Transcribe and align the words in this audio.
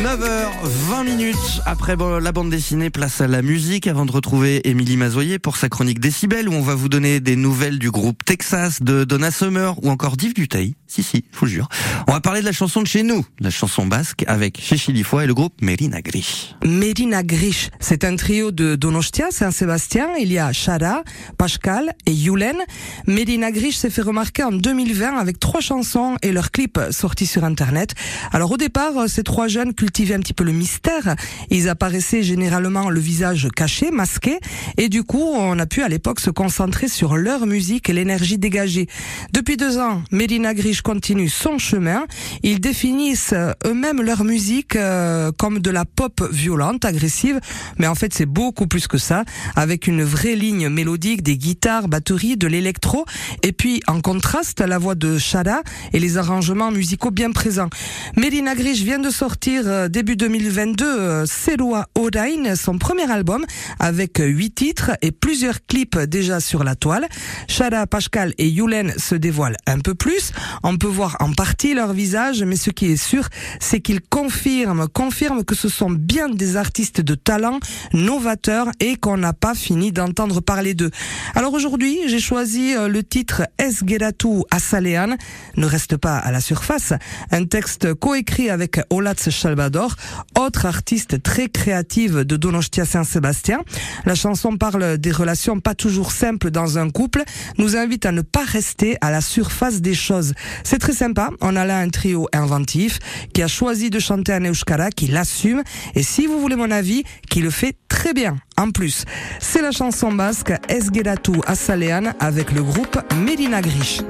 9h20 0.00 1.04
minutes 1.04 1.60
après 1.66 1.96
la 1.96 2.32
bande 2.32 2.48
dessinée, 2.48 2.88
place 2.88 3.20
à 3.20 3.26
la 3.26 3.42
musique 3.42 3.86
avant 3.86 4.06
de 4.06 4.12
retrouver 4.12 4.66
Émilie 4.66 4.96
Mazoyer 4.96 5.38
pour 5.38 5.56
sa 5.56 5.68
chronique 5.68 6.00
Décibel 6.00 6.48
où 6.48 6.52
on 6.52 6.62
va 6.62 6.74
vous 6.74 6.88
donner 6.88 7.20
des 7.20 7.36
nouvelles 7.36 7.78
du 7.78 7.90
groupe 7.90 8.24
Texas, 8.24 8.82
de 8.82 9.04
Donna 9.04 9.30
Summer 9.30 9.74
ou 9.84 9.90
encore 9.90 10.16
d'Yves 10.16 10.34
Duteil. 10.34 10.74
Si, 10.94 11.02
si, 11.02 11.24
je 11.32 11.38
vous 11.38 11.46
jure. 11.46 11.68
On 12.06 12.12
va 12.12 12.20
parler 12.20 12.42
de 12.42 12.44
la 12.44 12.52
chanson 12.52 12.82
de 12.82 12.86
chez 12.86 13.02
nous, 13.02 13.24
la 13.40 13.48
chanson 13.48 13.86
basque 13.86 14.24
avec 14.26 14.60
Chéchi 14.60 14.92
Lifoy 14.92 15.24
et 15.24 15.26
le 15.26 15.32
groupe 15.32 15.54
Merina 15.62 16.02
Grish. 16.02 16.54
Merina 16.66 17.22
Grish, 17.22 17.70
c'est 17.80 18.04
un 18.04 18.14
trio 18.14 18.50
de 18.50 18.74
Donostia, 18.74 19.30
Saint-Sébastien. 19.30 20.08
Il 20.20 20.30
y 20.30 20.38
a 20.38 20.52
Shara, 20.52 21.02
Pascal 21.38 21.94
et 22.04 22.12
Yulen. 22.12 22.58
Merina 23.06 23.52
Grish 23.52 23.76
s'est 23.76 23.88
fait 23.88 24.02
remarquer 24.02 24.42
en 24.42 24.52
2020 24.52 25.16
avec 25.16 25.40
trois 25.40 25.62
chansons 25.62 26.16
et 26.20 26.30
leurs 26.30 26.50
clips 26.50 26.78
sortis 26.90 27.24
sur 27.24 27.44
Internet. 27.44 27.94
Alors 28.30 28.52
au 28.52 28.58
départ, 28.58 29.08
ces 29.08 29.22
trois 29.22 29.48
jeunes 29.48 29.72
cultivaient 29.72 30.16
un 30.16 30.20
petit 30.20 30.34
peu 30.34 30.44
le 30.44 30.52
mystère. 30.52 31.16
Ils 31.48 31.70
apparaissaient 31.70 32.22
généralement 32.22 32.90
le 32.90 33.00
visage 33.00 33.48
caché, 33.56 33.90
masqué, 33.90 34.40
et 34.76 34.90
du 34.90 35.04
coup, 35.04 35.24
on 35.24 35.58
a 35.58 35.64
pu 35.64 35.82
à 35.82 35.88
l'époque 35.88 36.20
se 36.20 36.28
concentrer 36.28 36.88
sur 36.88 37.16
leur 37.16 37.46
musique 37.46 37.88
et 37.88 37.94
l'énergie 37.94 38.36
dégagée. 38.36 38.88
Depuis 39.32 39.56
deux 39.56 39.78
ans, 39.78 40.02
Merina 40.10 40.52
Grish 40.52 40.81
continue 40.82 41.28
son 41.28 41.58
chemin. 41.58 42.06
Ils 42.42 42.60
définissent 42.60 43.32
euh, 43.32 43.52
eux-mêmes 43.66 44.02
leur 44.02 44.24
musique 44.24 44.76
euh, 44.76 45.32
comme 45.38 45.60
de 45.60 45.70
la 45.70 45.84
pop 45.84 46.22
violente, 46.30 46.84
agressive, 46.84 47.40
mais 47.78 47.86
en 47.86 47.94
fait 47.94 48.12
c'est 48.12 48.26
beaucoup 48.26 48.66
plus 48.66 48.86
que 48.86 48.98
ça, 48.98 49.24
avec 49.56 49.86
une 49.86 50.02
vraie 50.02 50.34
ligne 50.34 50.68
mélodique, 50.68 51.22
des 51.22 51.36
guitares, 51.36 51.88
batteries, 51.88 52.36
de 52.36 52.46
l'électro, 52.46 53.04
et 53.42 53.52
puis 53.52 53.82
en 53.86 54.00
contraste 54.00 54.60
la 54.60 54.78
voix 54.78 54.94
de 54.94 55.18
Shada 55.18 55.62
et 55.92 55.98
les 55.98 56.18
arrangements 56.18 56.70
musicaux 56.70 57.10
bien 57.10 57.30
présents. 57.30 57.70
Mélina 58.16 58.54
Grish 58.54 58.82
vient 58.82 58.98
de 58.98 59.10
sortir 59.10 59.62
euh, 59.66 59.88
début 59.88 60.16
2022 60.16 61.26
Serua 61.26 61.86
Odain, 61.94 62.54
son 62.56 62.78
premier 62.78 63.10
album, 63.10 63.44
avec 63.78 64.18
huit 64.18 64.54
titres 64.54 64.92
et 65.02 65.12
plusieurs 65.12 65.64
clips 65.66 65.98
déjà 65.98 66.40
sur 66.40 66.64
la 66.64 66.74
toile. 66.74 67.06
Shada, 67.48 67.86
Pascal 67.86 68.34
et 68.38 68.48
Yulen 68.48 68.92
se 68.96 69.14
dévoilent 69.14 69.56
un 69.66 69.78
peu 69.78 69.94
plus. 69.94 70.32
On 70.72 70.78
peut 70.78 70.86
voir 70.86 71.18
en 71.20 71.32
partie 71.34 71.74
leur 71.74 71.92
visage, 71.92 72.42
mais 72.44 72.56
ce 72.56 72.70
qui 72.70 72.86
est 72.86 72.96
sûr, 72.96 73.28
c'est 73.60 73.80
qu'ils 73.80 74.00
confirment, 74.00 74.88
confirment 74.88 75.44
que 75.44 75.54
ce 75.54 75.68
sont 75.68 75.90
bien 75.90 76.30
des 76.30 76.56
artistes 76.56 77.02
de 77.02 77.14
talent, 77.14 77.60
novateurs 77.92 78.68
et 78.80 78.96
qu'on 78.96 79.18
n'a 79.18 79.34
pas 79.34 79.54
fini 79.54 79.92
d'entendre 79.92 80.40
parler 80.40 80.72
d'eux. 80.72 80.90
Alors 81.34 81.52
aujourd'hui, 81.52 81.98
j'ai 82.06 82.20
choisi 82.20 82.74
euh, 82.74 82.88
le 82.88 83.02
titre 83.04 83.42
Esgeratu 83.58 84.44
Asalean, 84.50 85.18
ne 85.58 85.66
reste 85.66 85.98
pas 85.98 86.16
à 86.16 86.32
la 86.32 86.40
surface, 86.40 86.94
un 87.30 87.44
texte 87.44 87.92
coécrit 87.92 88.48
avec 88.48 88.80
Olatz 88.88 89.28
Salvador, 89.28 89.96
autre 90.38 90.64
artiste 90.64 91.22
très 91.22 91.50
créative 91.50 92.20
de 92.20 92.36
Donostia 92.36 92.86
Saint-Sébastien. 92.86 93.60
La 94.06 94.14
chanson 94.14 94.56
parle 94.56 94.96
des 94.96 95.12
relations 95.12 95.60
pas 95.60 95.74
toujours 95.74 96.12
simples 96.12 96.50
dans 96.50 96.78
un 96.78 96.88
couple, 96.88 97.24
nous 97.58 97.76
invite 97.76 98.06
à 98.06 98.12
ne 98.12 98.22
pas 98.22 98.44
rester 98.44 98.96
à 99.02 99.10
la 99.10 99.20
surface 99.20 99.82
des 99.82 99.92
choses. 99.92 100.32
C'est 100.64 100.78
très 100.78 100.92
sympa. 100.92 101.30
On 101.40 101.56
a 101.56 101.64
là 101.64 101.78
un 101.78 101.88
trio 101.88 102.28
inventif 102.32 102.98
qui 103.32 103.42
a 103.42 103.48
choisi 103.48 103.90
de 103.90 103.98
chanter 103.98 104.32
un 104.32 104.44
Euskara, 104.44 104.90
qui 104.90 105.06
l'assume. 105.06 105.62
Et 105.94 106.02
si 106.02 106.26
vous 106.26 106.40
voulez 106.40 106.56
mon 106.56 106.70
avis, 106.70 107.04
qui 107.28 107.40
le 107.40 107.50
fait 107.50 107.76
très 107.88 108.12
bien. 108.12 108.36
En 108.56 108.70
plus, 108.70 109.04
c'est 109.40 109.62
la 109.62 109.72
chanson 109.72 110.12
basque 110.12 110.52
Esgeratu 110.68 111.40
Asalean 111.46 112.12
avec 112.20 112.52
le 112.52 112.62
groupe 112.62 112.98
Melina 113.16 113.60
Grish. 113.60 114.00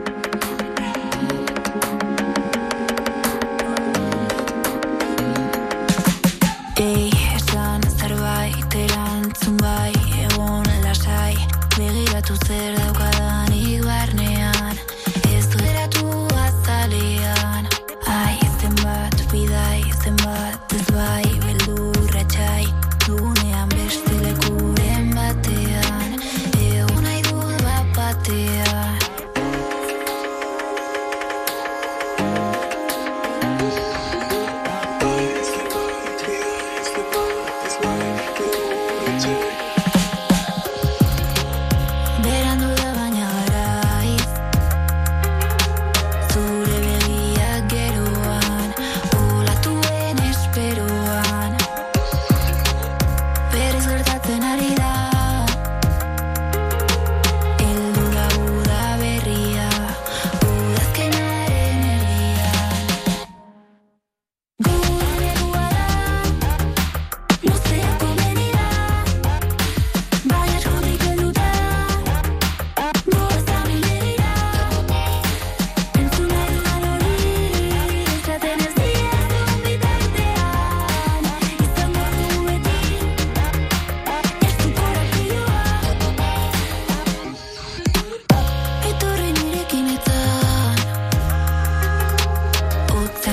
to 39.22 39.61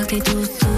que 0.09 0.68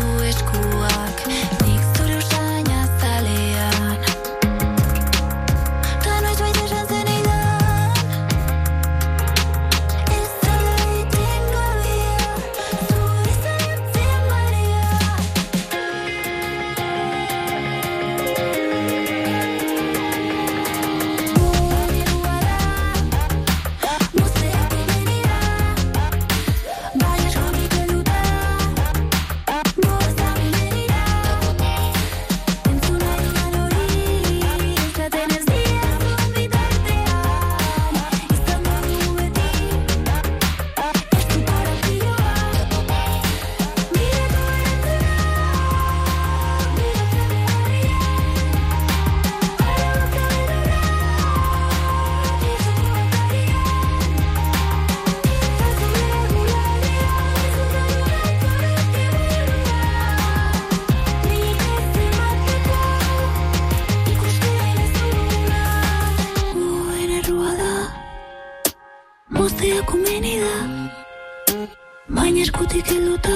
discuter 72.67 72.81
qui 72.83 72.99
nous 72.99 73.17
t'a 73.17 73.29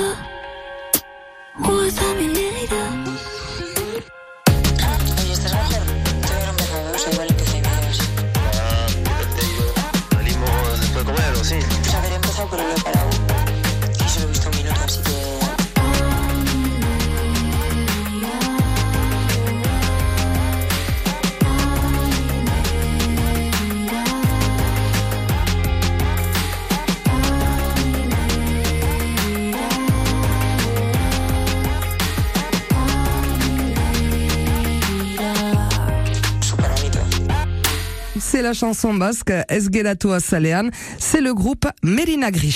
c'est 38.26 38.42
la 38.42 38.54
chanson 38.54 38.94
basque 38.94 39.32
Esgelato 39.50 40.20
Salean, 40.20 40.70
c'est 40.98 41.22
le 41.22 41.34
groupe 41.34 41.68
Medina 41.84 42.32
Grish. 42.32 42.54